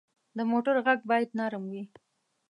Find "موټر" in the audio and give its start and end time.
0.51-0.75